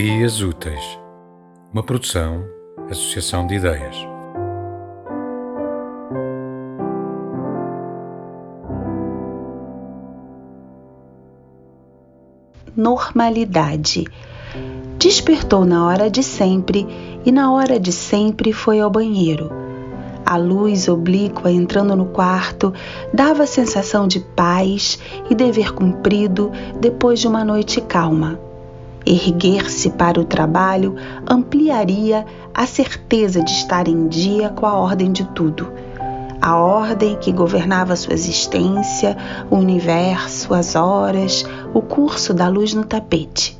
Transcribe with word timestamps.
Ideias 0.00 0.40
Úteis, 0.40 0.96
uma 1.72 1.82
produção, 1.82 2.44
associação 2.88 3.48
de 3.48 3.56
ideias. 3.56 3.96
Normalidade. 12.76 14.04
Despertou 15.00 15.64
na 15.64 15.84
hora 15.84 16.08
de 16.08 16.22
sempre 16.22 16.86
e 17.26 17.32
na 17.32 17.52
hora 17.52 17.80
de 17.80 17.90
sempre 17.90 18.52
foi 18.52 18.78
ao 18.78 18.88
banheiro. 18.88 19.50
A 20.24 20.36
luz 20.36 20.86
oblíqua 20.86 21.50
entrando 21.50 21.96
no 21.96 22.06
quarto 22.06 22.72
dava 23.12 23.42
a 23.42 23.48
sensação 23.48 24.06
de 24.06 24.20
paz 24.20 24.96
e 25.28 25.34
dever 25.34 25.74
cumprido 25.74 26.52
depois 26.80 27.18
de 27.18 27.26
uma 27.26 27.44
noite 27.44 27.80
calma. 27.80 28.46
Erguer-se 29.06 29.90
para 29.90 30.20
o 30.20 30.24
trabalho 30.24 30.94
ampliaria 31.28 32.26
a 32.54 32.66
certeza 32.66 33.42
de 33.42 33.50
estar 33.50 33.88
em 33.88 34.08
dia 34.08 34.50
com 34.50 34.66
a 34.66 34.74
ordem 34.74 35.12
de 35.12 35.24
tudo. 35.24 35.72
A 36.40 36.56
ordem 36.56 37.16
que 37.16 37.32
governava 37.32 37.96
sua 37.96 38.14
existência, 38.14 39.16
o 39.50 39.56
universo, 39.56 40.54
as 40.54 40.76
horas, 40.76 41.44
o 41.74 41.82
curso 41.82 42.32
da 42.32 42.48
luz 42.48 42.74
no 42.74 42.84
tapete. 42.84 43.58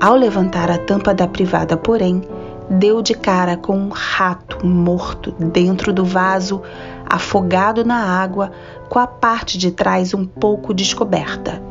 Ao 0.00 0.14
levantar 0.14 0.70
a 0.70 0.78
tampa 0.78 1.14
da 1.14 1.26
privada, 1.26 1.76
porém, 1.76 2.22
deu 2.68 3.00
de 3.00 3.14
cara 3.14 3.56
com 3.56 3.76
um 3.78 3.88
rato 3.88 4.66
morto 4.66 5.32
dentro 5.32 5.92
do 5.92 6.04
vaso, 6.04 6.62
afogado 7.08 7.84
na 7.84 7.96
água, 7.96 8.50
com 8.88 8.98
a 8.98 9.06
parte 9.06 9.56
de 9.56 9.70
trás 9.70 10.12
um 10.14 10.26
pouco 10.26 10.74
descoberta. 10.74 11.62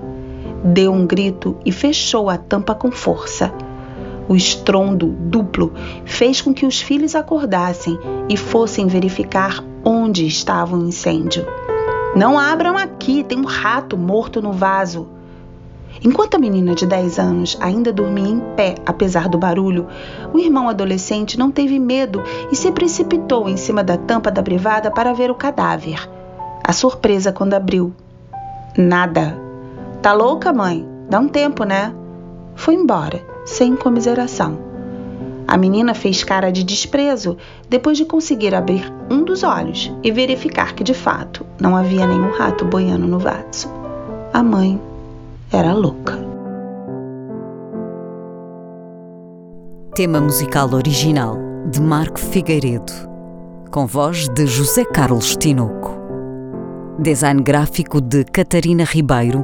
Deu 0.68 0.92
um 0.92 1.06
grito 1.06 1.56
e 1.64 1.72
fechou 1.72 2.28
a 2.28 2.40
tampa 2.40 2.74
com 2.74 2.90
força. 2.90 3.54
O 4.28 4.36
estrondo 4.36 5.06
duplo 5.06 5.72
fez 6.06 6.42
com 6.42 6.56
que 6.56 6.66
os 6.66 6.82
filhos 6.82 7.14
acordassem 7.14 8.00
e 8.28 8.36
fossem 8.36 8.88
verificar 8.88 9.64
onde 9.84 10.26
estava 10.26 10.76
o 10.76 10.88
incêndio. 10.88 11.46
Não 12.16 12.40
abram 12.40 12.76
aqui, 12.76 13.24
tem 13.24 13.38
um 13.38 13.46
rato 13.46 13.96
morto 13.96 14.42
no 14.42 14.52
vaso. 14.52 15.08
Enquanto 16.04 16.34
a 16.34 16.40
menina 16.40 16.74
de 16.74 16.88
10 16.88 17.20
anos 17.20 17.56
ainda 17.62 17.94
dormia 17.94 18.28
em 18.28 18.40
pé, 18.56 18.74
apesar 18.88 19.30
do 19.30 19.38
barulho, 19.38 19.86
o 20.34 20.40
irmão 20.40 20.68
adolescente 20.68 21.38
não 21.38 21.52
teve 21.52 21.78
medo 21.78 22.24
e 22.52 22.56
se 22.56 22.72
precipitou 22.72 23.48
em 23.48 23.56
cima 23.56 23.84
da 23.84 23.98
tampa 23.98 24.32
da 24.32 24.42
privada 24.42 24.90
para 24.90 25.14
ver 25.14 25.30
o 25.30 25.36
cadáver. 25.36 26.10
A 26.64 26.74
surpresa 26.74 27.32
quando 27.32 27.54
abriu. 27.54 27.94
Nada. 28.76 29.45
Tá 30.06 30.14
louca, 30.14 30.54
mãe? 30.54 30.88
Dá 31.10 31.20
um 31.20 31.28
tempo, 31.28 31.64
né? 31.64 31.92
Foi 32.54 32.76
embora, 32.76 33.26
sem 33.44 33.76
comiseração. 33.76 34.56
A 35.48 35.58
menina 35.58 35.96
fez 35.96 36.24
cara 36.24 36.52
de 36.52 36.64
desprezo 36.64 37.36
depois 37.68 37.98
de 37.98 38.06
conseguir 38.06 38.54
abrir 38.54 38.94
um 39.10 39.24
dos 39.24 39.42
olhos 39.42 39.92
e 40.04 40.12
verificar 40.12 40.76
que 40.76 40.84
de 40.84 40.94
fato 40.94 41.44
não 41.60 41.76
havia 41.76 42.06
nenhum 42.06 42.30
rato 42.30 42.64
boiando 42.66 43.08
no 43.08 43.18
vaso. 43.18 43.68
A 44.32 44.44
mãe 44.44 44.80
era 45.52 45.74
louca. 45.74 46.20
Tema 49.96 50.22
musical 50.22 50.72
original 50.72 51.36
de 51.72 51.82
Marco 51.82 52.20
Figueiredo, 52.20 52.94
com 53.72 53.88
voz 53.88 54.30
de 54.30 54.46
José 54.46 54.86
Carlos 54.86 55.36
Tinoco. 55.36 55.98
Design 57.00 57.42
gráfico 57.42 58.00
de 58.00 58.24
Catarina 58.24 58.84
Ribeiro 58.84 59.44